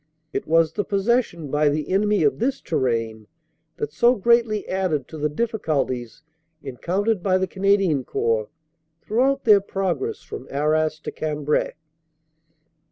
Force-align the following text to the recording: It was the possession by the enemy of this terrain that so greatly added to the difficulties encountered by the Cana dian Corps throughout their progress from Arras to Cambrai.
It 0.33 0.47
was 0.47 0.73
the 0.73 0.83
possession 0.83 1.51
by 1.51 1.69
the 1.69 1.89
enemy 1.91 2.23
of 2.23 2.39
this 2.39 2.59
terrain 2.59 3.27
that 3.77 3.93
so 3.93 4.15
greatly 4.15 4.67
added 4.67 5.07
to 5.09 5.17
the 5.19 5.29
difficulties 5.29 6.23
encountered 6.63 7.21
by 7.21 7.37
the 7.37 7.45
Cana 7.45 7.77
dian 7.77 8.03
Corps 8.03 8.49
throughout 9.03 9.43
their 9.43 9.61
progress 9.61 10.23
from 10.23 10.47
Arras 10.49 10.99
to 11.01 11.11
Cambrai. 11.11 11.73